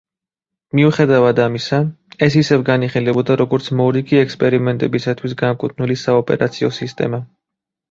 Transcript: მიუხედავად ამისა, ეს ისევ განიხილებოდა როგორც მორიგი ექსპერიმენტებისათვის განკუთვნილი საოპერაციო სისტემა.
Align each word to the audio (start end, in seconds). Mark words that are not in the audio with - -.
მიუხედავად 0.77 1.41
ამისა, 1.43 1.79
ეს 2.29 2.37
ისევ 2.41 2.63
განიხილებოდა 2.71 3.37
როგორც 3.43 3.69
მორიგი 3.83 4.21
ექსპერიმენტებისათვის 4.23 5.39
განკუთვნილი 5.45 6.01
საოპერაციო 6.07 6.75
სისტემა. 6.83 7.25